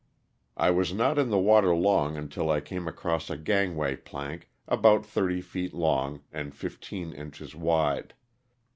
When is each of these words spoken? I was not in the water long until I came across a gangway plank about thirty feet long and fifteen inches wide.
I 0.57 0.71
was 0.71 0.91
not 0.91 1.19
in 1.19 1.29
the 1.29 1.37
water 1.37 1.75
long 1.75 2.17
until 2.17 2.49
I 2.49 2.59
came 2.59 2.87
across 2.87 3.29
a 3.29 3.37
gangway 3.37 3.97
plank 3.97 4.49
about 4.67 5.05
thirty 5.05 5.41
feet 5.41 5.75
long 5.75 6.23
and 6.31 6.55
fifteen 6.55 7.13
inches 7.13 7.53
wide. 7.55 8.15